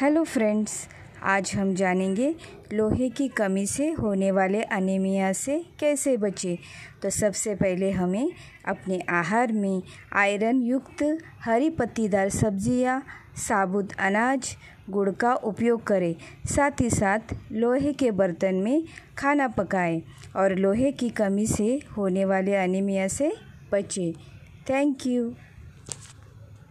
Hello 0.00 0.22
friends 0.24 0.72
आज 1.22 1.50
हम 1.56 1.74
जानेंगे 1.74 2.28
लोहे 2.72 3.08
की 3.10 3.26
कमी 3.28 3.64
से 3.66 3.90
होने 3.92 4.30
वाले 4.30 4.60
अनीमिया 4.62 5.32
से 5.32 5.58
कैसे 5.80 6.16
बचें। 6.16 6.56
तो 7.02 7.10
सबसे 7.10 7.54
पहले 7.54 7.90
हमें 7.90 8.30
अपने 8.68 8.98
आहार 9.10 9.52
में 9.52 9.82
आयरन 10.16 10.60
युक्त 10.62 11.02
हरी 11.44 11.70
पत्तीदार 11.70 12.28
सब्ज़ियाँ, 12.28 13.02
साबुत 13.48 13.92
अनाज 13.98 14.54
गुड़ 14.90 15.10
का 15.10 15.34
उपयोग 15.34 15.82
करें। 15.86 16.14
साथ 16.46 16.80
ही 16.80 16.90
साथ 16.90 17.34
लोहे 17.52 17.92
के 17.92 18.10
बर्तन 18.12 18.54
में 18.54 18.82
खाना 19.18 19.48
पकाएँ 19.48 20.02
और 20.36 20.54
लोहे 20.54 20.92
की 20.92 21.10
कमी 21.10 21.46
से 21.46 21.80
होने 21.96 22.24
वाले 22.24 22.54
अनीमिया 22.54 23.08
से 23.08 23.32
बचें। 23.72 24.12
Thank 24.70 25.06
you 25.06 25.32